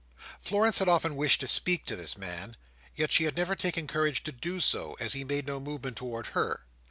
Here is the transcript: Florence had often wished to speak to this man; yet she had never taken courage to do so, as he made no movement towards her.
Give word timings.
Florence 0.39 0.79
had 0.79 0.89
often 0.89 1.15
wished 1.15 1.41
to 1.41 1.47
speak 1.47 1.85
to 1.85 1.95
this 1.95 2.17
man; 2.17 2.57
yet 2.95 3.11
she 3.11 3.25
had 3.25 3.35
never 3.37 3.55
taken 3.55 3.85
courage 3.85 4.23
to 4.23 4.31
do 4.31 4.59
so, 4.59 4.97
as 4.99 5.13
he 5.13 5.23
made 5.23 5.45
no 5.45 5.59
movement 5.59 5.95
towards 5.95 6.29
her. 6.29 6.65